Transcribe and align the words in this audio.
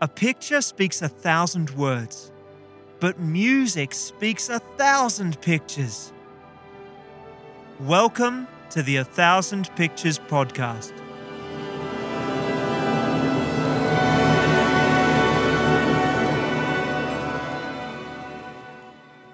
A 0.00 0.06
picture 0.06 0.60
speaks 0.60 1.02
a 1.02 1.08
thousand 1.08 1.70
words, 1.70 2.30
but 3.00 3.18
music 3.18 3.92
speaks 3.92 4.48
a 4.48 4.60
thousand 4.60 5.40
pictures. 5.40 6.12
Welcome 7.80 8.46
to 8.70 8.84
the 8.84 8.98
A 8.98 9.04
Thousand 9.04 9.74
Pictures 9.74 10.20
podcast. 10.20 10.92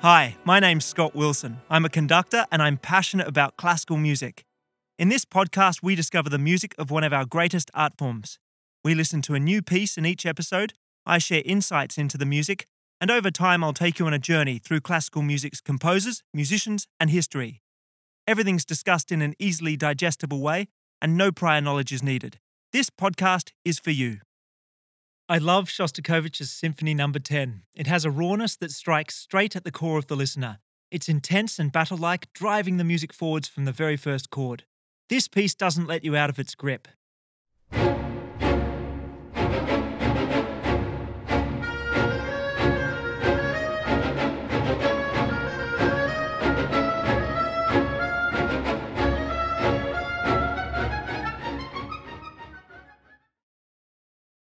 Hi, 0.01 0.35
my 0.45 0.61
name's 0.61 0.87
Scott 0.87 1.15
Wilson. 1.15 1.59
I'm 1.69 1.85
a 1.85 1.91
conductor 1.91 2.47
and 2.51 2.63
I'm 2.63 2.79
passionate 2.79 3.29
about 3.29 3.59
classical 3.59 3.99
music. 3.99 4.47
In 4.99 5.11
this 5.11 5.27
podcast, 5.27 5.83
we 5.83 5.95
discover 5.95 6.31
the 6.31 6.39
music 6.39 6.75
of 6.79 6.91
one 6.91 7.05
of 7.05 7.13
our 7.13 7.27
greatest 7.27 7.71
art 7.75 7.99
forms. 7.99 8.39
We 8.85 8.95
listen 8.95 9.23
to 9.23 9.35
a 9.35 9.41
new 9.41 9.63
piece 9.63 9.97
in 9.97 10.05
each 10.05 10.27
episode, 10.27 10.75
I 11.07 11.17
share 11.17 11.41
insights 11.47 11.97
into 11.97 12.19
the 12.19 12.27
music, 12.27 12.67
and 13.01 13.11
over 13.11 13.31
time, 13.31 13.65
I'll 13.65 13.73
take 13.73 13.99
you 13.99 14.07
on 14.07 14.13
a 14.13 14.19
journey 14.19 14.59
through 14.59 14.81
classical 14.81 15.23
music's 15.23 15.63
composers, 15.63 16.23
musicians, 16.35 16.87
and 17.01 17.09
history. 17.09 17.63
Everything's 18.29 18.67
discussed 18.67 19.11
in 19.11 19.23
an 19.23 19.35
easily 19.39 19.75
digestible 19.75 20.43
way, 20.43 20.69
and 21.01 21.17
no 21.17 21.33
prior 21.33 21.63
knowledge 21.63 21.93
is 21.93 22.03
needed. 22.03 22.39
This 22.73 22.91
podcast 22.91 23.53
is 23.65 23.79
for 23.79 23.91
you. 23.91 24.19
I 25.31 25.39
love 25.39 25.69
Shostakovich's 25.71 26.51
Symphony 26.51 26.93
Number 26.93 27.19
10. 27.19 27.63
It 27.75 27.87
has 27.87 28.05
a 28.05 28.11
rawness 28.11 28.55
that 28.57 28.71
strikes 28.71 29.17
straight 29.17 29.57
at 29.57 29.65
the 29.65 29.73
core 29.73 29.97
of 29.97 30.09
the 30.09 30.17
listener. 30.17 30.59
It's 30.91 31.09
intense 31.09 31.59
and 31.59 31.73
battle 31.73 31.97
like, 31.97 32.31
driving 32.35 32.77
the 32.77 32.85
music 32.85 33.15
forwards 33.15 33.49
from 33.49 33.65
the 33.65 33.73
very 33.73 33.97
first 33.97 34.29
chord. 34.29 34.65
This 35.09 35.27
piece 35.27 35.55
doesn't 35.55 35.89
let 35.89 36.05
you 36.05 36.15
out 36.17 36.29
of 36.29 36.39
its 36.39 36.55
grip. 36.55 36.89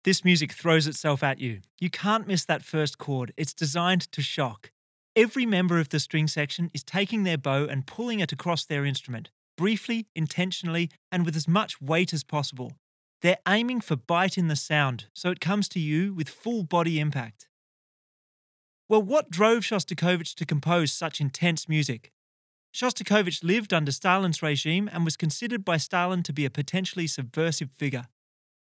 This 0.06 0.24
music 0.24 0.52
throws 0.52 0.86
itself 0.86 1.24
at 1.24 1.40
you. 1.40 1.62
You 1.80 1.90
can't 1.90 2.28
miss 2.28 2.44
that 2.44 2.62
first 2.62 2.96
chord. 2.96 3.32
It's 3.36 3.52
designed 3.52 4.02
to 4.12 4.22
shock. 4.22 4.70
Every 5.16 5.44
member 5.46 5.80
of 5.80 5.88
the 5.88 5.98
string 5.98 6.28
section 6.28 6.70
is 6.72 6.84
taking 6.84 7.24
their 7.24 7.36
bow 7.36 7.64
and 7.64 7.88
pulling 7.88 8.20
it 8.20 8.30
across 8.30 8.64
their 8.64 8.84
instrument, 8.84 9.30
briefly, 9.58 10.06
intentionally, 10.14 10.92
and 11.10 11.24
with 11.24 11.34
as 11.34 11.48
much 11.48 11.80
weight 11.80 12.12
as 12.12 12.22
possible. 12.22 12.74
They're 13.20 13.40
aiming 13.48 13.80
for 13.80 13.96
bite 13.96 14.38
in 14.38 14.46
the 14.46 14.54
sound, 14.54 15.06
so 15.12 15.32
it 15.32 15.40
comes 15.40 15.68
to 15.70 15.80
you 15.80 16.14
with 16.14 16.28
full 16.28 16.62
body 16.62 17.00
impact. 17.00 17.48
Well, 18.88 19.02
what 19.02 19.28
drove 19.28 19.64
Shostakovich 19.64 20.36
to 20.36 20.46
compose 20.46 20.92
such 20.92 21.20
intense 21.20 21.68
music? 21.68 22.12
Shostakovich 22.72 23.42
lived 23.42 23.74
under 23.74 23.90
Stalin's 23.90 24.40
regime 24.40 24.88
and 24.92 25.04
was 25.04 25.16
considered 25.16 25.64
by 25.64 25.78
Stalin 25.78 26.22
to 26.22 26.32
be 26.32 26.44
a 26.44 26.50
potentially 26.50 27.08
subversive 27.08 27.72
figure. 27.72 28.06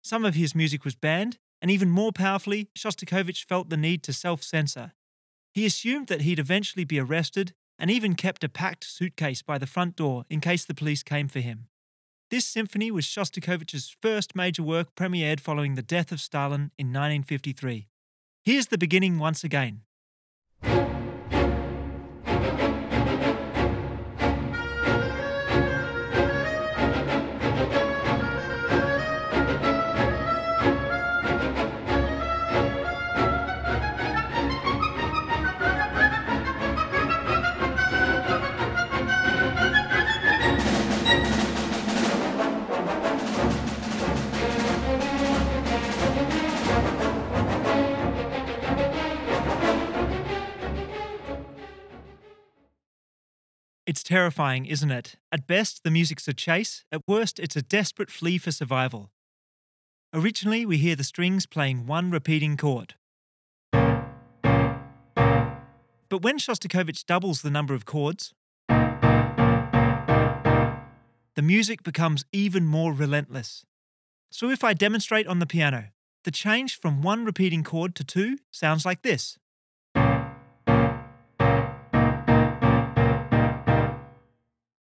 Some 0.08 0.24
of 0.24 0.34
his 0.34 0.54
music 0.54 0.86
was 0.86 0.94
banned, 0.94 1.36
and 1.60 1.70
even 1.70 1.90
more 1.90 2.12
powerfully, 2.12 2.70
Shostakovich 2.74 3.44
felt 3.44 3.68
the 3.68 3.76
need 3.76 4.02
to 4.04 4.14
self 4.14 4.42
censor. 4.42 4.92
He 5.52 5.66
assumed 5.66 6.06
that 6.06 6.22
he'd 6.22 6.38
eventually 6.38 6.86
be 6.86 6.98
arrested 6.98 7.52
and 7.78 7.90
even 7.90 8.14
kept 8.14 8.42
a 8.42 8.48
packed 8.48 8.84
suitcase 8.84 9.42
by 9.42 9.58
the 9.58 9.66
front 9.66 9.96
door 9.96 10.24
in 10.30 10.40
case 10.40 10.64
the 10.64 10.72
police 10.72 11.02
came 11.02 11.28
for 11.28 11.40
him. 11.40 11.66
This 12.30 12.46
symphony 12.46 12.90
was 12.90 13.04
Shostakovich's 13.04 13.94
first 14.00 14.34
major 14.34 14.62
work 14.62 14.94
premiered 14.94 15.40
following 15.40 15.74
the 15.74 15.82
death 15.82 16.10
of 16.10 16.22
Stalin 16.22 16.70
in 16.78 16.86
1953. 16.86 17.86
Here's 18.42 18.68
the 18.68 18.78
beginning 18.78 19.18
once 19.18 19.44
again. 19.44 19.82
It's 53.88 54.02
terrifying, 54.02 54.66
isn't 54.66 54.90
it? 54.90 55.16
At 55.32 55.46
best, 55.46 55.82
the 55.82 55.90
music's 55.90 56.28
a 56.28 56.34
chase, 56.34 56.84
at 56.92 57.00
worst, 57.08 57.40
it's 57.40 57.56
a 57.56 57.62
desperate 57.62 58.10
flee 58.10 58.36
for 58.36 58.52
survival. 58.52 59.10
Originally, 60.12 60.66
we 60.66 60.76
hear 60.76 60.94
the 60.94 61.02
strings 61.02 61.46
playing 61.46 61.86
one 61.86 62.10
repeating 62.10 62.58
chord. 62.58 62.96
But 63.72 64.02
when 66.20 66.38
Shostakovich 66.38 67.06
doubles 67.06 67.40
the 67.40 67.50
number 67.50 67.72
of 67.72 67.86
chords, 67.86 68.34
the 68.68 69.22
music 71.42 71.82
becomes 71.82 72.26
even 72.30 72.66
more 72.66 72.92
relentless. 72.92 73.64
So 74.30 74.50
if 74.50 74.62
I 74.62 74.74
demonstrate 74.74 75.26
on 75.26 75.38
the 75.38 75.46
piano, 75.46 75.84
the 76.24 76.30
change 76.30 76.78
from 76.78 77.00
one 77.00 77.24
repeating 77.24 77.64
chord 77.64 77.94
to 77.94 78.04
two 78.04 78.36
sounds 78.50 78.84
like 78.84 79.00
this. 79.00 79.38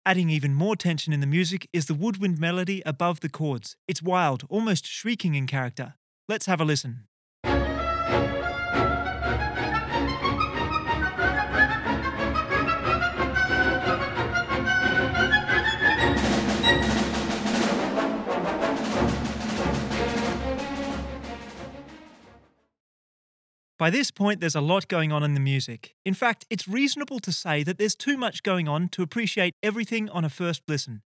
Adding 0.05 0.29
even 0.29 0.53
more 0.53 0.75
tension 0.75 1.13
in 1.13 1.21
the 1.21 1.25
music 1.25 1.69
is 1.71 1.85
the 1.85 1.93
woodwind 1.93 2.37
melody 2.37 2.83
above 2.85 3.21
the 3.21 3.29
chords. 3.29 3.77
It's 3.87 4.01
wild, 4.01 4.43
almost 4.49 4.85
shrieking 4.85 5.35
in 5.35 5.47
character. 5.47 5.93
Let's 6.27 6.45
have 6.45 6.59
a 6.59 6.65
listen. 6.65 7.07
By 23.83 23.89
this 23.89 24.11
point, 24.11 24.39
there's 24.39 24.55
a 24.55 24.61
lot 24.61 24.87
going 24.87 25.11
on 25.11 25.23
in 25.23 25.33
the 25.33 25.41
music. 25.41 25.93
In 26.05 26.13
fact, 26.13 26.45
it's 26.49 26.69
reasonable 26.69 27.19
to 27.19 27.33
say 27.33 27.63
that 27.63 27.77
there's 27.77 27.95
too 27.95 28.15
much 28.15 28.41
going 28.41 28.65
on 28.65 28.87
to 28.93 29.03
appreciate 29.03 29.55
everything 29.61 30.07
on 30.09 30.23
a 30.23 30.29
first 30.29 30.61
listen. 30.69 31.01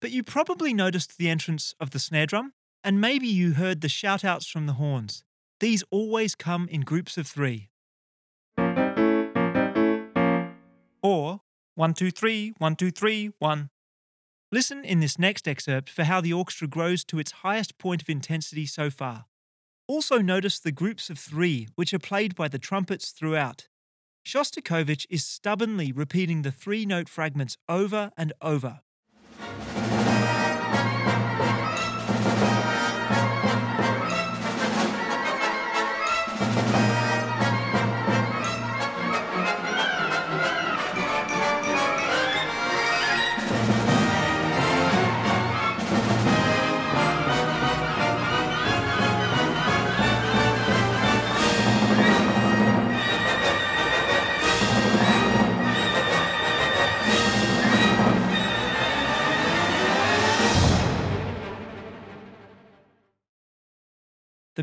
But 0.00 0.12
you 0.12 0.22
probably 0.22 0.72
noticed 0.72 1.18
the 1.18 1.28
entrance 1.28 1.74
of 1.80 1.90
the 1.90 1.98
snare 1.98 2.26
drum, 2.26 2.52
and 2.84 3.00
maybe 3.00 3.26
you 3.26 3.54
heard 3.54 3.80
the 3.80 3.88
shout 3.88 4.24
outs 4.24 4.46
from 4.46 4.66
the 4.66 4.74
horns. 4.74 5.24
These 5.58 5.82
always 5.90 6.36
come 6.36 6.68
in 6.68 6.82
groups 6.82 7.18
of 7.18 7.26
three. 7.26 7.70
Or 11.02 11.40
one, 11.74 11.92
two, 11.92 12.12
three, 12.12 12.52
one, 12.58 12.76
two, 12.76 12.92
three, 12.92 13.32
one. 13.40 13.68
Listen 14.52 14.84
in 14.84 15.00
this 15.00 15.18
next 15.18 15.48
excerpt 15.48 15.90
for 15.90 16.04
how 16.04 16.20
the 16.20 16.32
orchestra 16.32 16.68
grows 16.68 17.04
to 17.06 17.18
its 17.18 17.42
highest 17.42 17.78
point 17.78 18.00
of 18.00 18.08
intensity 18.08 18.64
so 18.64 18.90
far. 18.90 19.24
Also, 19.88 20.18
notice 20.18 20.58
the 20.58 20.72
groups 20.72 21.10
of 21.10 21.18
three, 21.18 21.68
which 21.76 21.94
are 21.94 22.00
played 22.00 22.34
by 22.34 22.48
the 22.48 22.58
trumpets 22.58 23.10
throughout. 23.10 23.68
Shostakovich 24.26 25.06
is 25.08 25.24
stubbornly 25.24 25.92
repeating 25.92 26.42
the 26.42 26.50
three 26.50 26.84
note 26.84 27.08
fragments 27.08 27.56
over 27.68 28.10
and 28.16 28.32
over. 28.42 28.80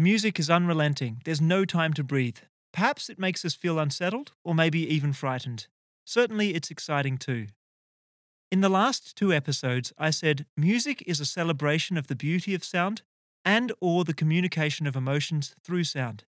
Music 0.04 0.38
is 0.40 0.50
unrelenting. 0.50 1.22
There's 1.24 1.42
no 1.42 1.66
time 1.66 1.94
to 1.94 2.04
breathe. 2.04 2.38
Perhaps 2.74 3.10
it 3.10 3.18
makes 3.18 3.46
us 3.46 3.56
feel 3.56 3.80
unsettled, 3.80 4.34
or 4.44 4.54
maybe 4.54 4.80
even 4.94 5.14
frightened. 5.14 5.68
Certainly, 6.06 6.54
it's 6.54 6.70
exciting 6.70 7.18
too. 7.18 7.48
In 8.52 8.62
the 8.62 8.70
last 8.70 9.16
two 9.16 9.34
episodes, 9.34 9.94
I 9.98 10.10
said 10.10 10.46
music 10.58 11.04
is 11.08 11.20
a 11.20 11.26
celebration 11.26 11.98
of 11.98 12.08
the 12.08 12.16
beauty 12.16 12.54
of 12.54 12.64
sound, 12.64 13.02
and 13.46 13.72
or 13.82 14.04
the 14.04 14.14
communication 14.14 14.86
of 14.86 14.96
emotions 14.96 15.56
through 15.64 15.86
sound. 15.86 16.26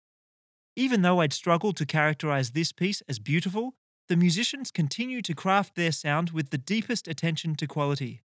Even 0.77 1.03
though 1.03 1.21
I'd 1.21 1.33
struggled 1.33 1.77
to 1.79 1.87
characterize 1.87 2.51
this 2.51 2.73
piece 2.73 3.01
as 3.09 3.19
beautiful, 3.19 3.75
the 4.09 4.17
musicians 4.17 4.71
continue 4.71 5.23
to 5.23 5.35
craft 5.35 5.77
their 5.77 5.93
sound 5.93 6.31
with 6.31 6.51
the 6.51 6.59
deepest 6.59 7.07
attention 7.09 7.55
to 7.57 7.67
quality. 7.67 8.23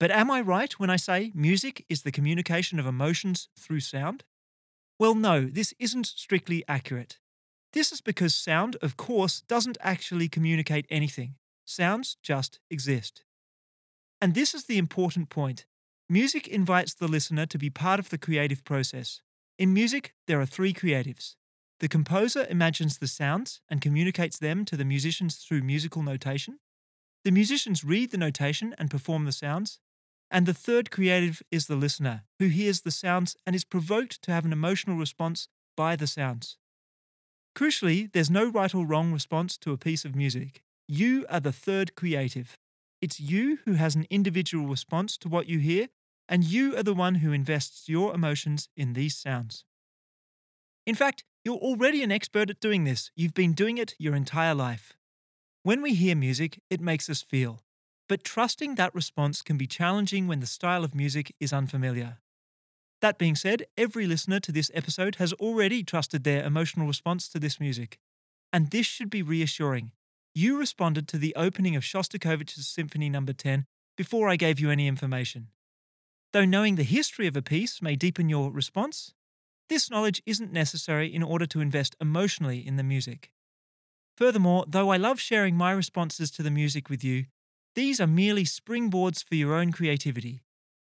But 0.00 0.10
am 0.10 0.30
I 0.30 0.40
right 0.40 0.72
when 0.80 0.90
I 0.90 0.96
say 0.96 1.30
music 1.34 1.84
is 1.88 2.02
the 2.02 2.10
communication 2.10 2.80
of 2.80 2.86
emotions 2.86 3.48
through 3.58 3.80
sound? 3.80 4.24
Well, 5.02 5.16
no, 5.16 5.46
this 5.46 5.74
isn't 5.80 6.06
strictly 6.06 6.62
accurate. 6.68 7.18
This 7.72 7.90
is 7.90 8.00
because 8.00 8.36
sound, 8.36 8.76
of 8.80 8.96
course, 8.96 9.40
doesn't 9.40 9.76
actually 9.80 10.28
communicate 10.28 10.86
anything. 10.90 11.34
Sounds 11.64 12.16
just 12.22 12.60
exist. 12.70 13.24
And 14.20 14.36
this 14.36 14.54
is 14.54 14.66
the 14.66 14.78
important 14.78 15.28
point. 15.28 15.66
Music 16.08 16.46
invites 16.46 16.94
the 16.94 17.08
listener 17.08 17.46
to 17.46 17.58
be 17.58 17.68
part 17.68 17.98
of 17.98 18.10
the 18.10 18.16
creative 18.16 18.62
process. 18.62 19.22
In 19.58 19.74
music, 19.74 20.14
there 20.28 20.40
are 20.40 20.46
three 20.46 20.72
creatives. 20.72 21.34
The 21.80 21.88
composer 21.88 22.46
imagines 22.48 22.98
the 22.98 23.08
sounds 23.08 23.60
and 23.68 23.80
communicates 23.80 24.38
them 24.38 24.64
to 24.66 24.76
the 24.76 24.84
musicians 24.84 25.34
through 25.38 25.62
musical 25.62 26.04
notation. 26.04 26.60
The 27.24 27.32
musicians 27.32 27.82
read 27.82 28.12
the 28.12 28.18
notation 28.18 28.72
and 28.78 28.88
perform 28.88 29.24
the 29.24 29.32
sounds. 29.32 29.80
And 30.34 30.46
the 30.46 30.54
third 30.54 30.90
creative 30.90 31.42
is 31.50 31.66
the 31.66 31.76
listener, 31.76 32.24
who 32.38 32.46
hears 32.48 32.80
the 32.80 32.90
sounds 32.90 33.36
and 33.46 33.54
is 33.54 33.64
provoked 33.64 34.22
to 34.22 34.32
have 34.32 34.46
an 34.46 34.52
emotional 34.52 34.96
response 34.96 35.46
by 35.76 35.94
the 35.94 36.06
sounds. 36.06 36.56
Crucially, 37.54 38.10
there's 38.12 38.30
no 38.30 38.50
right 38.50 38.74
or 38.74 38.86
wrong 38.86 39.12
response 39.12 39.58
to 39.58 39.72
a 39.72 39.76
piece 39.76 40.06
of 40.06 40.16
music. 40.16 40.62
You 40.88 41.26
are 41.28 41.38
the 41.40 41.52
third 41.52 41.94
creative. 41.94 42.56
It's 43.02 43.20
you 43.20 43.58
who 43.66 43.74
has 43.74 43.94
an 43.94 44.06
individual 44.08 44.66
response 44.66 45.18
to 45.18 45.28
what 45.28 45.48
you 45.48 45.58
hear, 45.58 45.88
and 46.30 46.44
you 46.44 46.78
are 46.78 46.82
the 46.82 46.94
one 46.94 47.16
who 47.16 47.32
invests 47.32 47.90
your 47.90 48.14
emotions 48.14 48.70
in 48.74 48.94
these 48.94 49.14
sounds. 49.14 49.66
In 50.86 50.94
fact, 50.94 51.24
you're 51.44 51.56
already 51.56 52.02
an 52.02 52.10
expert 52.10 52.48
at 52.48 52.60
doing 52.60 52.84
this. 52.84 53.10
You've 53.14 53.34
been 53.34 53.52
doing 53.52 53.76
it 53.76 53.94
your 53.98 54.14
entire 54.14 54.54
life. 54.54 54.94
When 55.62 55.82
we 55.82 55.92
hear 55.94 56.16
music, 56.16 56.58
it 56.70 56.80
makes 56.80 57.10
us 57.10 57.20
feel. 57.20 57.62
But 58.12 58.24
trusting 58.24 58.74
that 58.74 58.94
response 58.94 59.40
can 59.40 59.56
be 59.56 59.66
challenging 59.66 60.26
when 60.26 60.40
the 60.40 60.46
style 60.46 60.84
of 60.84 60.94
music 60.94 61.34
is 61.40 61.50
unfamiliar. 61.50 62.18
That 63.00 63.16
being 63.16 63.34
said, 63.34 63.64
every 63.78 64.06
listener 64.06 64.38
to 64.40 64.52
this 64.52 64.70
episode 64.74 65.14
has 65.14 65.32
already 65.32 65.82
trusted 65.82 66.22
their 66.22 66.44
emotional 66.44 66.86
response 66.86 67.26
to 67.30 67.38
this 67.38 67.58
music. 67.58 67.98
And 68.52 68.68
this 68.68 68.84
should 68.84 69.08
be 69.08 69.22
reassuring. 69.22 69.92
You 70.34 70.58
responded 70.58 71.08
to 71.08 71.16
the 71.16 71.34
opening 71.36 71.74
of 71.74 71.84
Shostakovich's 71.84 72.66
Symphony 72.66 73.08
No. 73.08 73.24
10 73.24 73.64
before 73.96 74.28
I 74.28 74.36
gave 74.36 74.60
you 74.60 74.68
any 74.68 74.88
information. 74.88 75.48
Though 76.34 76.44
knowing 76.44 76.74
the 76.74 76.82
history 76.82 77.26
of 77.26 77.34
a 77.34 77.40
piece 77.40 77.80
may 77.80 77.96
deepen 77.96 78.28
your 78.28 78.52
response, 78.52 79.14
this 79.70 79.90
knowledge 79.90 80.22
isn't 80.26 80.52
necessary 80.52 81.06
in 81.06 81.22
order 81.22 81.46
to 81.46 81.62
invest 81.62 81.96
emotionally 81.98 82.58
in 82.58 82.76
the 82.76 82.82
music. 82.82 83.32
Furthermore, 84.18 84.66
though 84.68 84.90
I 84.90 84.98
love 84.98 85.18
sharing 85.18 85.56
my 85.56 85.72
responses 85.72 86.30
to 86.32 86.42
the 86.42 86.50
music 86.50 86.90
with 86.90 87.02
you, 87.02 87.24
these 87.74 88.00
are 88.00 88.06
merely 88.06 88.44
springboards 88.44 89.24
for 89.24 89.34
your 89.34 89.54
own 89.54 89.72
creativity. 89.72 90.42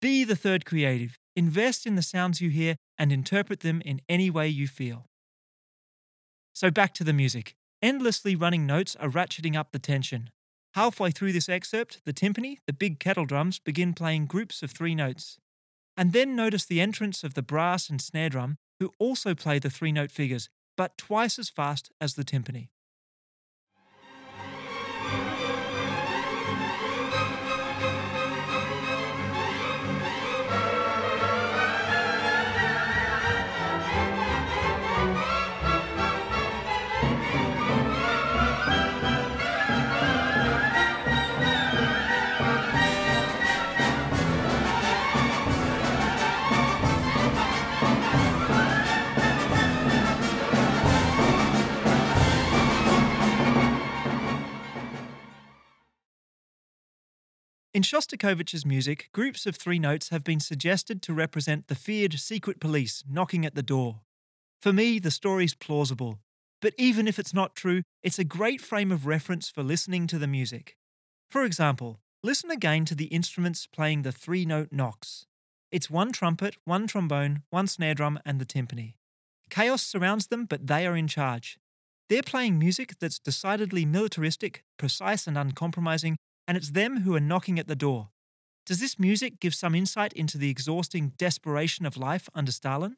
Be 0.01 0.25
the 0.25 0.37
third 0.37 0.65
creative, 0.65 1.19
invest 1.35 1.87
in 1.87 1.95
the 1.95 2.03
sounds 2.03 2.41
you 2.41 2.51
hear, 2.51 2.77
and 2.99 3.13
interpret 3.13 3.61
them 3.61 3.81
in 3.85 4.01
any 4.09 4.31
way 4.31 4.49
you 4.49 4.67
feel. 4.67 5.07
So 6.53 6.71
back 6.71 6.95
to 6.95 7.05
the 7.05 7.13
music. 7.13 7.55
Endlessly 7.83 8.35
running 8.35 8.67
notes 8.67 8.97
are 8.97 9.09
ratcheting 9.09 9.57
up 9.57 9.73
the 9.73 9.79
tension. 9.79 10.31
Halfway 10.75 11.11
through 11.11 11.33
this 11.33 11.49
excerpt, 11.49 12.01
the 12.05 12.13
timpani, 12.13 12.59
the 12.67 12.73
big 12.73 12.99
kettle 12.99 13.27
drums, 13.27 13.59
begin 13.59 13.95
playing 13.95 14.27
groups 14.27 14.63
of 14.63 14.71
three 14.71 14.95
notes. 14.95 15.39
And 15.97 16.13
then 16.13 16.37
notice 16.37 16.65
the 16.65 16.81
entrance 16.81 17.25
of 17.25 17.35
the 17.35 17.43
brass 17.43 17.89
and 17.89 18.01
snare 18.01 18.29
drum, 18.29 18.57
who 18.81 18.93
also 18.99 19.35
play 19.35 19.59
the 19.59 19.71
three 19.71 19.93
note 19.93 20.11
figures, 20.11 20.51
but 20.77 20.99
twice 20.99 21.39
as 21.39 21.49
fast 21.49 21.91
as 22.01 22.15
the 22.15 22.25
timpani. 22.25 22.69
In 57.77 57.83
Shostakovich's 57.83 58.65
music, 58.65 59.11
groups 59.13 59.45
of 59.45 59.55
three 59.55 59.79
notes 59.79 60.09
have 60.09 60.25
been 60.25 60.41
suggested 60.41 61.03
to 61.03 61.13
represent 61.13 61.67
the 61.67 61.75
feared 61.75 62.19
secret 62.19 62.59
police 62.59 63.05
knocking 63.07 63.45
at 63.45 63.55
the 63.55 63.63
door. 63.63 64.01
For 64.63 64.73
me, 64.73 64.99
the 64.99 65.11
story's 65.11 65.53
plausible, 65.53 66.19
but 66.63 66.73
even 66.79 67.07
if 67.07 67.19
it's 67.19 67.35
not 67.35 67.55
true, 67.55 67.83
it's 68.03 68.19
a 68.19 68.25
great 68.25 68.63
frame 68.63 68.91
of 68.91 69.05
reference 69.05 69.51
for 69.51 69.63
listening 69.63 70.07
to 70.07 70.19
the 70.19 70.27
music. 70.27 70.79
For 71.29 71.45
example, 71.45 72.01
listen 72.23 72.51
again 72.51 72.87
to 72.87 72.95
the 72.95 73.13
instruments 73.13 73.67
playing 73.67 74.05
the 74.05 74.11
three 74.11 74.47
note 74.47 74.69
knocks. 74.73 75.27
It's 75.71 75.91
one 75.91 76.13
trumpet, 76.13 76.57
one 76.65 76.87
trombone, 76.87 77.43
one 77.51 77.67
snare 77.67 77.93
drum, 77.93 78.19
and 78.25 78.41
the 78.41 78.47
timpani. 78.47 78.95
Chaos 79.51 79.83
surrounds 79.83 80.29
them, 80.29 80.47
but 80.47 80.67
they 80.67 80.87
are 80.87 80.97
in 80.97 81.09
charge. 81.09 81.59
They're 82.09 82.23
playing 82.23 82.59
music 82.59 82.95
that's 83.01 83.19
decidedly 83.19 83.85
militaristic, 83.85 84.65
precise, 84.79 85.27
and 85.27 85.37
uncompromising, 85.37 86.17
and 86.47 86.57
it's 86.57 86.71
them 86.71 87.01
who 87.03 87.15
are 87.15 87.21
knocking 87.21 87.59
at 87.59 87.69
the 87.69 87.77
door. 87.77 88.11
Does 88.65 88.81
this 88.81 88.99
music 88.99 89.41
give 89.41 89.55
some 89.55 89.75
insight 89.75 90.13
into 90.13 90.39
the 90.39 90.51
exhausting 90.51 91.13
desperation 91.19 91.87
of 91.87 91.97
life 91.97 92.29
under 92.35 92.53
Stalin? 92.53 92.97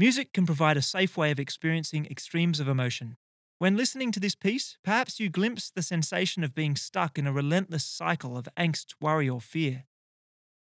Music 0.00 0.32
can 0.32 0.46
provide 0.46 0.76
a 0.76 0.82
safe 0.82 1.16
way 1.16 1.32
of 1.32 1.40
experiencing 1.40 2.06
extremes 2.06 2.60
of 2.60 2.68
emotion. 2.68 3.16
When 3.58 3.76
listening 3.76 4.12
to 4.12 4.20
this 4.20 4.36
piece, 4.36 4.78
perhaps 4.84 5.18
you 5.18 5.28
glimpse 5.28 5.72
the 5.72 5.82
sensation 5.82 6.44
of 6.44 6.54
being 6.54 6.76
stuck 6.76 7.18
in 7.18 7.26
a 7.26 7.32
relentless 7.32 7.84
cycle 7.84 8.38
of 8.38 8.48
angst, 8.56 8.94
worry, 9.00 9.28
or 9.28 9.40
fear. 9.40 9.86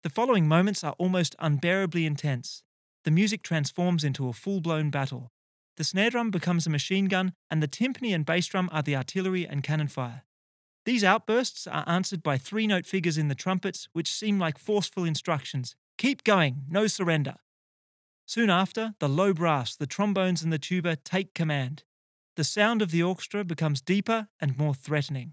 The 0.02 0.08
following 0.08 0.48
moments 0.48 0.82
are 0.82 0.94
almost 0.96 1.36
unbearably 1.40 2.06
intense. 2.06 2.62
The 3.04 3.10
music 3.10 3.42
transforms 3.42 4.02
into 4.02 4.28
a 4.28 4.32
full 4.32 4.62
blown 4.62 4.88
battle. 4.88 5.30
The 5.76 5.84
snare 5.84 6.08
drum 6.08 6.30
becomes 6.30 6.66
a 6.66 6.70
machine 6.70 7.04
gun, 7.04 7.34
and 7.50 7.62
the 7.62 7.68
timpani 7.68 8.14
and 8.14 8.24
bass 8.24 8.46
drum 8.46 8.70
are 8.72 8.82
the 8.82 8.96
artillery 8.96 9.46
and 9.46 9.62
cannon 9.62 9.88
fire. 9.88 10.22
These 10.86 11.04
outbursts 11.04 11.66
are 11.66 11.84
answered 11.86 12.22
by 12.22 12.38
three 12.38 12.66
note 12.66 12.86
figures 12.86 13.18
in 13.18 13.28
the 13.28 13.34
trumpets, 13.34 13.88
which 13.92 14.10
seem 14.10 14.38
like 14.38 14.56
forceful 14.56 15.04
instructions 15.04 15.76
Keep 15.98 16.24
going, 16.24 16.62
no 16.70 16.86
surrender. 16.86 17.34
Soon 18.28 18.50
after, 18.50 18.92
the 18.98 19.08
low 19.08 19.32
brass, 19.32 19.74
the 19.74 19.86
trombones, 19.86 20.42
and 20.42 20.52
the 20.52 20.58
tuba 20.58 20.96
take 20.96 21.32
command. 21.32 21.84
The 22.36 22.44
sound 22.44 22.82
of 22.82 22.90
the 22.90 23.02
orchestra 23.02 23.42
becomes 23.42 23.80
deeper 23.80 24.28
and 24.38 24.58
more 24.58 24.74
threatening. 24.74 25.32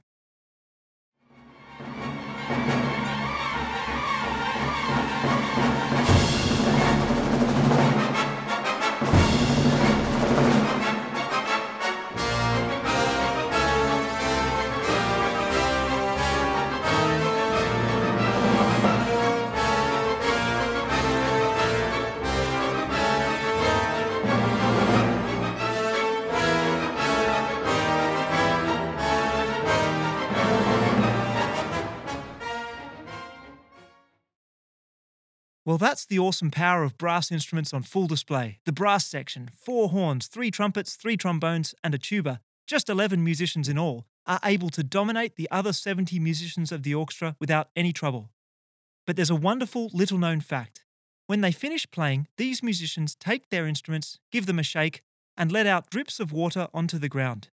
Well, 35.75 35.89
that's 35.89 36.05
the 36.05 36.19
awesome 36.19 36.51
power 36.51 36.83
of 36.83 36.97
brass 36.97 37.33
instruments 37.33 37.73
on 37.73 37.83
full 37.83 38.07
display. 38.07 38.59
The 38.63 38.71
brass 38.71 39.05
section 39.05 39.49
four 39.53 39.89
horns, 39.89 40.27
three 40.27 40.49
trumpets, 40.49 40.95
three 40.95 41.17
trombones, 41.17 41.75
and 41.83 41.93
a 41.93 41.97
tuba. 41.97 42.39
Just 42.65 42.87
11 42.87 43.21
musicians 43.21 43.67
in 43.67 43.77
all. 43.77 44.05
are 44.25 44.39
able 44.45 44.69
to 44.69 44.83
dominate 44.85 45.35
the 45.35 45.49
other 45.51 45.73
70 45.73 46.17
musicians 46.17 46.71
of 46.71 46.83
the 46.83 46.95
orchestra 46.95 47.35
without 47.41 47.71
any 47.75 47.91
trouble. 47.91 48.31
But 49.05 49.17
there's 49.17 49.29
a 49.29 49.35
wonderful 49.35 49.89
little 49.91 50.17
known 50.17 50.39
fact. 50.39 50.85
When 51.27 51.41
they 51.41 51.51
finish 51.51 51.85
playing, 51.91 52.29
these 52.37 52.63
musicians 52.63 53.13
take 53.13 53.49
their 53.49 53.67
instruments, 53.67 54.17
give 54.31 54.45
them 54.45 54.59
a 54.59 54.63
shake, 54.63 55.01
and 55.35 55.51
let 55.51 55.67
out 55.67 55.89
drips 55.89 56.21
of 56.21 56.31
water 56.31 56.69
onto 56.73 56.97
the 56.97 57.09
ground. 57.09 57.49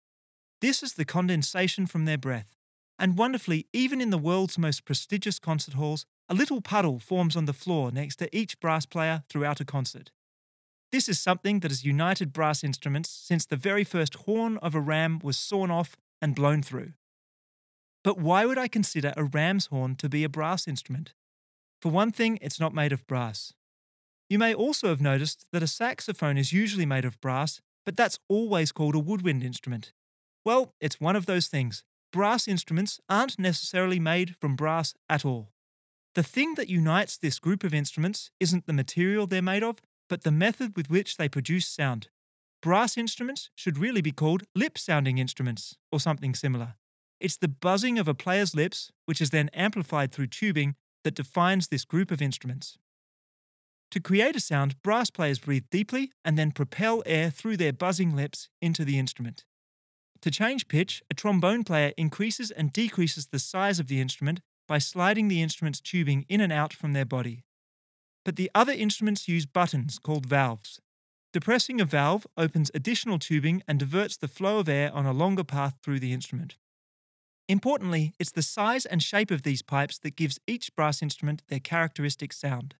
This 0.62 0.82
is 0.82 0.94
the 0.94 1.04
condensation 1.04 1.86
from 1.86 2.06
their 2.06 2.16
breath. 2.16 2.56
And 2.98 3.18
wonderfully, 3.18 3.66
even 3.74 4.00
in 4.00 4.08
the 4.08 4.16
world's 4.16 4.56
most 4.56 4.86
prestigious 4.86 5.38
concert 5.38 5.74
halls, 5.74 6.06
a 6.28 6.34
little 6.34 6.60
puddle 6.60 6.98
forms 6.98 7.36
on 7.36 7.44
the 7.44 7.52
floor 7.52 7.90
next 7.90 8.16
to 8.16 8.36
each 8.36 8.58
brass 8.60 8.86
player 8.86 9.22
throughout 9.28 9.60
a 9.60 9.64
concert. 9.64 10.10
This 10.92 11.08
is 11.08 11.18
something 11.18 11.60
that 11.60 11.70
has 11.70 11.84
united 11.84 12.32
brass 12.32 12.62
instruments 12.64 13.10
since 13.10 13.44
the 13.44 13.56
very 13.56 13.84
first 13.84 14.14
horn 14.14 14.56
of 14.58 14.74
a 14.74 14.80
ram 14.80 15.20
was 15.22 15.36
sawn 15.36 15.70
off 15.70 15.96
and 16.22 16.34
blown 16.34 16.62
through. 16.62 16.92
But 18.04 18.18
why 18.18 18.46
would 18.46 18.58
I 18.58 18.68
consider 18.68 19.12
a 19.16 19.24
ram's 19.24 19.66
horn 19.66 19.96
to 19.96 20.08
be 20.08 20.24
a 20.24 20.28
brass 20.28 20.68
instrument? 20.68 21.12
For 21.80 21.90
one 21.90 22.12
thing, 22.12 22.38
it's 22.40 22.60
not 22.60 22.74
made 22.74 22.92
of 22.92 23.06
brass. 23.06 23.52
You 24.28 24.38
may 24.38 24.54
also 24.54 24.88
have 24.88 25.00
noticed 25.00 25.44
that 25.52 25.62
a 25.62 25.68
saxophone 25.68 26.38
is 26.38 26.52
usually 26.52 26.86
made 26.86 27.04
of 27.04 27.20
brass, 27.20 27.60
but 27.84 27.96
that's 27.96 28.18
always 28.28 28.72
called 28.72 28.94
a 28.94 29.00
woodwind 29.00 29.42
instrument. 29.42 29.92
Well, 30.44 30.72
it's 30.80 31.00
one 31.00 31.16
of 31.16 31.26
those 31.26 31.48
things. 31.48 31.84
Brass 32.12 32.48
instruments 32.48 33.00
aren't 33.08 33.38
necessarily 33.38 34.00
made 34.00 34.36
from 34.36 34.56
brass 34.56 34.94
at 35.08 35.24
all. 35.24 35.52
The 36.16 36.22
thing 36.22 36.54
that 36.54 36.70
unites 36.70 37.18
this 37.18 37.38
group 37.38 37.62
of 37.62 37.74
instruments 37.74 38.30
isn't 38.40 38.64
the 38.64 38.72
material 38.72 39.26
they're 39.26 39.42
made 39.42 39.62
of, 39.62 39.82
but 40.08 40.22
the 40.22 40.30
method 40.30 40.74
with 40.74 40.88
which 40.88 41.18
they 41.18 41.28
produce 41.28 41.68
sound. 41.68 42.08
Brass 42.62 42.96
instruments 42.96 43.50
should 43.54 43.76
really 43.76 44.00
be 44.00 44.12
called 44.12 44.44
lip 44.54 44.78
sounding 44.78 45.18
instruments, 45.18 45.76
or 45.92 46.00
something 46.00 46.34
similar. 46.34 46.76
It's 47.20 47.36
the 47.36 47.48
buzzing 47.48 47.98
of 47.98 48.08
a 48.08 48.14
player's 48.14 48.54
lips, 48.54 48.90
which 49.04 49.20
is 49.20 49.28
then 49.28 49.50
amplified 49.52 50.10
through 50.10 50.28
tubing, 50.28 50.74
that 51.04 51.14
defines 51.14 51.68
this 51.68 51.84
group 51.84 52.10
of 52.10 52.22
instruments. 52.22 52.78
To 53.90 54.00
create 54.00 54.36
a 54.36 54.40
sound, 54.40 54.80
brass 54.82 55.10
players 55.10 55.38
breathe 55.38 55.66
deeply 55.70 56.12
and 56.24 56.38
then 56.38 56.50
propel 56.50 57.02
air 57.04 57.28
through 57.28 57.58
their 57.58 57.74
buzzing 57.74 58.16
lips 58.16 58.48
into 58.62 58.86
the 58.86 58.98
instrument. 58.98 59.44
To 60.22 60.30
change 60.30 60.68
pitch, 60.68 61.02
a 61.10 61.14
trombone 61.14 61.62
player 61.62 61.92
increases 61.98 62.50
and 62.50 62.72
decreases 62.72 63.26
the 63.26 63.38
size 63.38 63.78
of 63.78 63.88
the 63.88 64.00
instrument 64.00 64.40
by 64.66 64.78
sliding 64.78 65.28
the 65.28 65.42
instrument's 65.42 65.80
tubing 65.80 66.24
in 66.28 66.40
and 66.40 66.52
out 66.52 66.72
from 66.72 66.92
their 66.92 67.04
body. 67.04 67.44
But 68.24 68.36
the 68.36 68.50
other 68.54 68.72
instruments 68.72 69.28
use 69.28 69.46
buttons 69.46 69.98
called 69.98 70.26
valves. 70.26 70.80
Depressing 71.32 71.80
a 71.80 71.84
valve 71.84 72.26
opens 72.36 72.70
additional 72.74 73.18
tubing 73.18 73.62
and 73.68 73.78
diverts 73.78 74.16
the 74.16 74.28
flow 74.28 74.58
of 74.58 74.68
air 74.68 74.92
on 74.92 75.06
a 75.06 75.12
longer 75.12 75.44
path 75.44 75.74
through 75.82 76.00
the 76.00 76.12
instrument. 76.12 76.56
Importantly, 77.48 78.14
it's 78.18 78.32
the 78.32 78.42
size 78.42 78.86
and 78.86 79.02
shape 79.02 79.30
of 79.30 79.42
these 79.42 79.62
pipes 79.62 79.98
that 79.98 80.16
gives 80.16 80.40
each 80.46 80.74
brass 80.74 81.02
instrument 81.02 81.42
their 81.48 81.60
characteristic 81.60 82.32
sound. 82.32 82.74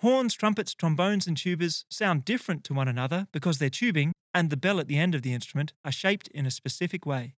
Horns, 0.00 0.34
trumpets, 0.34 0.74
trombones, 0.74 1.26
and 1.26 1.36
tubas 1.36 1.84
sound 1.90 2.24
different 2.24 2.62
to 2.64 2.74
one 2.74 2.86
another 2.86 3.26
because 3.32 3.58
their 3.58 3.70
tubing 3.70 4.12
and 4.32 4.50
the 4.50 4.56
bell 4.56 4.78
at 4.78 4.86
the 4.86 4.98
end 4.98 5.14
of 5.16 5.22
the 5.22 5.32
instrument 5.32 5.72
are 5.84 5.90
shaped 5.90 6.28
in 6.28 6.46
a 6.46 6.52
specific 6.52 7.04
way. 7.04 7.34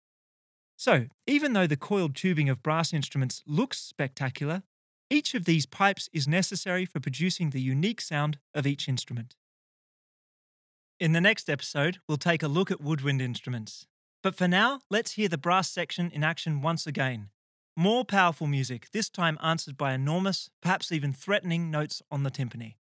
So, 0.79 1.07
even 1.27 1.51
though 1.51 1.67
the 1.67 1.75
coiled 1.75 2.15
tubing 2.15 2.47
of 2.47 2.63
brass 2.63 2.93
instruments 2.93 3.43
looks 3.45 3.81
spectacular, 3.81 4.63
each 5.09 5.35
of 5.35 5.43
these 5.43 5.65
pipes 5.65 6.07
is 6.13 6.25
necessary 6.25 6.85
for 6.85 7.01
producing 7.01 7.49
the 7.49 7.59
unique 7.59 7.99
sound 7.99 8.37
of 8.55 8.65
each 8.65 8.87
instrument. 8.87 9.35
In 10.97 11.11
the 11.11 11.19
next 11.19 11.49
episode, 11.49 11.97
we'll 12.07 12.17
take 12.17 12.41
a 12.41 12.47
look 12.47 12.71
at 12.71 12.79
woodwind 12.79 13.21
instruments. 13.21 13.87
But 14.23 14.35
for 14.35 14.47
now, 14.47 14.79
let's 14.89 15.11
hear 15.11 15.27
the 15.27 15.37
brass 15.37 15.69
section 15.69 16.11
in 16.11 16.23
action 16.23 16.61
once 16.61 16.87
again. 16.87 17.27
More 17.75 18.05
powerful 18.05 18.47
music, 18.47 18.87
this 18.93 19.09
time 19.09 19.37
answered 19.43 19.75
by 19.75 19.91
enormous, 19.91 20.49
perhaps 20.61 20.93
even 20.93 21.11
threatening 21.11 21.69
notes 21.69 22.01
on 22.09 22.23
the 22.23 22.31
timpani. 22.31 22.75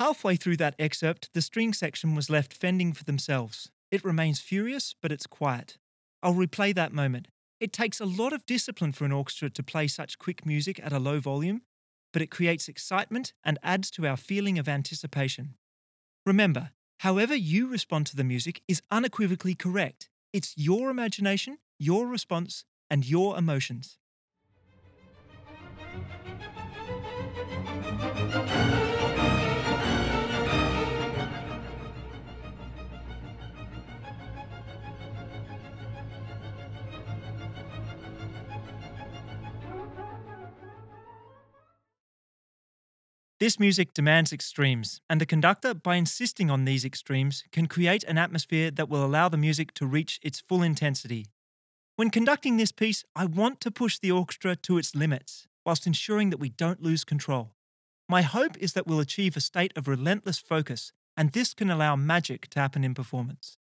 Halfway 0.00 0.36
through 0.36 0.56
that 0.56 0.76
excerpt, 0.78 1.28
the 1.34 1.42
string 1.42 1.74
section 1.74 2.14
was 2.14 2.30
left 2.30 2.54
fending 2.54 2.94
for 2.94 3.04
themselves. 3.04 3.70
It 3.90 4.02
remains 4.02 4.40
furious, 4.40 4.94
but 5.02 5.12
it's 5.12 5.26
quiet. 5.26 5.76
I'll 6.22 6.32
replay 6.32 6.74
that 6.74 6.94
moment. 6.94 7.28
It 7.60 7.70
takes 7.70 8.00
a 8.00 8.06
lot 8.06 8.32
of 8.32 8.46
discipline 8.46 8.92
for 8.92 9.04
an 9.04 9.12
orchestra 9.12 9.50
to 9.50 9.62
play 9.62 9.88
such 9.88 10.18
quick 10.18 10.46
music 10.46 10.80
at 10.82 10.94
a 10.94 10.98
low 10.98 11.20
volume, 11.20 11.60
but 12.14 12.22
it 12.22 12.30
creates 12.30 12.66
excitement 12.66 13.34
and 13.44 13.58
adds 13.62 13.90
to 13.90 14.06
our 14.06 14.16
feeling 14.16 14.58
of 14.58 14.70
anticipation. 14.70 15.56
Remember, 16.24 16.70
however 17.00 17.34
you 17.34 17.66
respond 17.66 18.06
to 18.06 18.16
the 18.16 18.24
music 18.24 18.62
is 18.66 18.80
unequivocally 18.90 19.54
correct. 19.54 20.08
It's 20.32 20.54
your 20.56 20.88
imagination, 20.88 21.58
your 21.78 22.06
response, 22.06 22.64
and 22.88 23.06
your 23.06 23.36
emotions. 23.36 23.98
This 43.40 43.58
music 43.58 43.94
demands 43.94 44.34
extremes, 44.34 45.00
and 45.08 45.18
the 45.18 45.24
conductor, 45.24 45.72
by 45.72 45.96
insisting 45.96 46.50
on 46.50 46.66
these 46.66 46.84
extremes, 46.84 47.42
can 47.50 47.68
create 47.68 48.04
an 48.04 48.18
atmosphere 48.18 48.70
that 48.72 48.90
will 48.90 49.02
allow 49.02 49.30
the 49.30 49.38
music 49.38 49.72
to 49.74 49.86
reach 49.86 50.20
its 50.22 50.40
full 50.40 50.62
intensity. 50.62 51.24
When 51.96 52.10
conducting 52.10 52.58
this 52.58 52.70
piece, 52.70 53.02
I 53.16 53.24
want 53.24 53.62
to 53.62 53.70
push 53.70 53.98
the 53.98 54.10
orchestra 54.10 54.56
to 54.56 54.76
its 54.76 54.94
limits, 54.94 55.48
whilst 55.64 55.86
ensuring 55.86 56.28
that 56.28 56.38
we 56.38 56.50
don't 56.50 56.82
lose 56.82 57.02
control. 57.02 57.54
My 58.10 58.20
hope 58.20 58.58
is 58.58 58.74
that 58.74 58.86
we'll 58.86 59.00
achieve 59.00 59.38
a 59.38 59.40
state 59.40 59.72
of 59.74 59.88
relentless 59.88 60.38
focus, 60.38 60.92
and 61.16 61.32
this 61.32 61.54
can 61.54 61.70
allow 61.70 61.96
magic 61.96 62.48
to 62.48 62.60
happen 62.60 62.84
in 62.84 62.92
performance. 62.92 63.56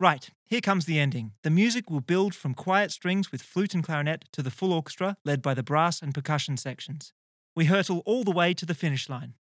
Right, 0.00 0.30
here 0.46 0.62
comes 0.62 0.86
the 0.86 0.98
ending. 0.98 1.32
The 1.42 1.50
music 1.50 1.90
will 1.90 2.00
build 2.00 2.34
from 2.34 2.54
quiet 2.54 2.92
strings 2.92 3.30
with 3.30 3.42
flute 3.42 3.74
and 3.74 3.84
clarinet 3.84 4.24
to 4.32 4.42
the 4.42 4.50
full 4.50 4.72
orchestra, 4.72 5.18
led 5.22 5.42
by 5.42 5.52
the 5.52 5.62
brass 5.62 6.00
and 6.00 6.14
percussion 6.14 6.56
sections. 6.56 7.12
We 7.54 7.66
hurtle 7.66 8.02
all 8.06 8.24
the 8.24 8.30
way 8.30 8.54
to 8.54 8.66
the 8.66 8.74
finish 8.74 9.08
line. 9.08 9.34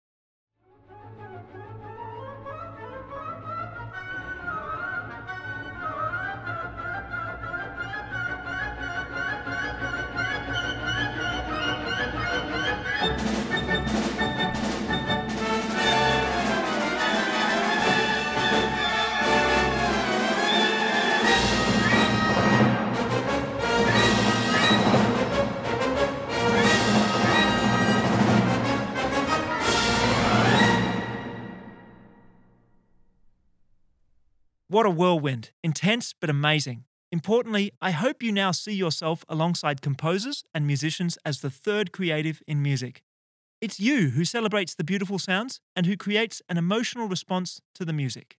What 34.74 34.86
a 34.86 34.90
whirlwind! 34.90 35.52
Intense 35.62 36.16
but 36.20 36.28
amazing. 36.28 36.82
Importantly, 37.12 37.70
I 37.80 37.92
hope 37.92 38.24
you 38.24 38.32
now 38.32 38.50
see 38.50 38.74
yourself 38.74 39.24
alongside 39.28 39.80
composers 39.80 40.42
and 40.52 40.66
musicians 40.66 41.16
as 41.24 41.42
the 41.42 41.48
third 41.48 41.92
creative 41.92 42.42
in 42.48 42.60
music. 42.60 43.04
It's 43.60 43.78
you 43.78 44.10
who 44.10 44.24
celebrates 44.24 44.74
the 44.74 44.82
beautiful 44.82 45.20
sounds 45.20 45.60
and 45.76 45.86
who 45.86 45.96
creates 45.96 46.42
an 46.48 46.58
emotional 46.58 47.06
response 47.06 47.60
to 47.76 47.84
the 47.84 47.92
music. 47.92 48.36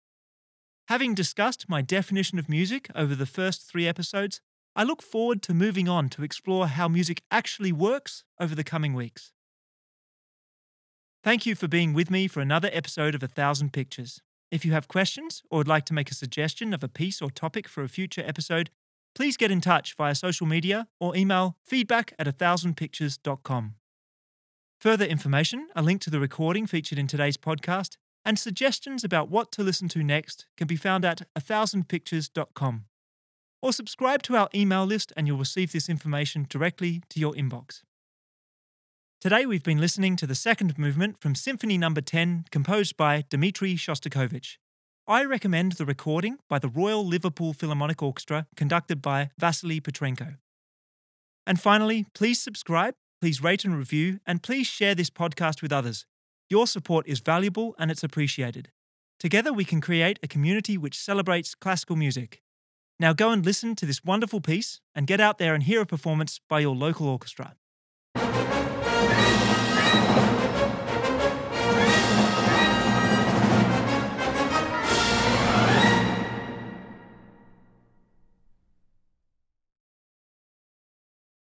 Having 0.90 1.16
discussed 1.16 1.70
my 1.70 1.82
definition 1.82 2.38
of 2.38 2.50
music 2.50 2.90
over 2.94 3.16
the 3.16 3.26
first 3.26 3.62
three 3.66 3.88
episodes, 3.88 4.42
I 4.76 4.84
look 4.84 5.02
forward 5.02 5.42
to 5.44 5.54
moving 5.54 5.88
on 5.88 6.10
to 6.10 6.24
explore 6.26 6.68
how 6.68 6.90
music 6.90 7.22
actually 7.32 7.72
works 7.72 8.26
over 8.42 8.56
the 8.56 8.66
coming 8.66 8.94
weeks. 8.94 9.32
Thank 11.24 11.46
you 11.46 11.56
for 11.56 11.70
being 11.70 11.94
with 11.94 12.12
me 12.12 12.28
for 12.28 12.42
another 12.42 12.70
episode 12.74 13.16
of 13.16 13.24
A 13.24 13.30
Thousand 13.30 13.72
Pictures. 13.72 14.20
If 14.52 14.64
you 14.64 14.74
have 14.74 14.88
questions 14.88 15.44
or 15.50 15.60
would 15.60 15.68
like 15.68 15.86
to 15.86 15.94
make 15.94 16.12
a 16.12 16.16
suggestion 16.16 16.74
of 16.74 16.84
a 16.84 16.88
piece 16.88 17.22
or 17.22 17.30
topic 17.30 17.68
for 17.68 17.84
a 17.84 17.90
future 17.90 18.24
episode, 18.26 18.70
please 19.16 19.38
get 19.38 19.52
in 19.52 19.62
touch 19.62 19.96
via 19.96 20.16
social 20.16 20.46
media 20.46 20.88
or 21.00 21.16
email 21.16 21.58
feedback 21.66 22.14
at 22.20 22.28
a 22.28 22.32
thousandpictures.com. 22.34 23.76
Further 24.80 25.06
information, 25.06 25.68
a 25.76 25.82
link 25.82 26.02
to 26.02 26.10
the 26.10 26.20
recording 26.20 26.68
featured 26.68 27.00
in 27.00 27.08
today's 27.08 27.38
podcast, 27.38 27.98
and 28.24 28.38
suggestions 28.38 29.04
about 29.04 29.30
what 29.30 29.52
to 29.54 29.64
listen 29.64 29.88
to 29.90 30.04
next 30.04 30.48
can 30.58 30.68
be 30.68 30.76
found 30.76 31.06
at 31.06 31.22
a 31.36 31.42
thousandpictures.com. 31.42 32.86
Or 33.62 33.74
subscribe 33.74 34.22
to 34.24 34.36
our 34.36 34.50
email 34.54 34.86
list 34.86 35.12
and 35.16 35.26
you'll 35.28 35.38
receive 35.38 35.72
this 35.72 35.90
information 35.90 36.46
directly 36.50 37.02
to 37.10 37.20
your 37.20 37.34
inbox. 37.34 37.82
Today 39.26 39.48
we've 39.48 39.64
been 39.64 39.82
listening 39.82 40.16
to 40.18 40.28
the 40.28 40.36
second 40.36 40.78
movement 40.78 41.20
from 41.20 41.34
Symphony 41.34 41.80
Number 41.80 42.00
10, 42.00 42.46
composed 42.52 42.96
by 42.96 43.24
Dmitri 43.28 43.74
Shostakovich. 43.74 44.58
I 45.08 45.26
recommend 45.26 45.72
the 45.72 45.86
recording 45.88 46.38
by 46.48 46.60
the 46.60 46.68
Royal 46.68 47.04
Liverpool 47.04 47.52
Philharmonic 47.52 48.04
Orchestra, 48.04 48.46
conducted 48.56 49.02
by 49.02 49.32
Vasily 49.40 49.82
Petrenko. 49.82 50.36
And 51.48 51.60
finally, 51.60 52.06
please 52.14 52.40
subscribe, 52.40 52.94
please 53.20 53.42
rate 53.42 53.66
and 53.66 53.76
review, 53.76 54.20
and 54.28 54.44
please 54.44 54.68
share 54.68 54.94
this 54.94 55.10
podcast 55.10 55.64
with 55.64 55.74
others. 55.74 56.06
Your 56.48 56.68
support 56.68 57.08
is 57.08 57.20
valuable 57.20 57.74
and 57.80 57.90
it's 57.90 58.04
appreciated. 58.04 58.70
Together 59.20 59.52
we 59.52 59.66
can 59.66 59.82
create 59.82 60.20
a 60.22 60.28
community 60.28 60.78
which 60.78 61.00
celebrates 61.00 61.56
classical 61.56 61.96
music. 61.96 62.44
Now 63.00 63.14
go 63.14 63.32
and 63.32 63.44
listen 63.44 63.76
to 63.78 63.88
this 63.88 64.04
wonderful 64.04 64.40
piece 64.40 64.82
and 64.94 65.08
get 65.08 65.20
out 65.20 65.40
there 65.40 65.56
and 65.56 65.64
hear 65.64 65.82
a 65.82 65.86
performance 65.88 66.40
by 66.48 66.60
your 66.60 66.76
local 66.76 67.08
orchestra. 67.08 67.56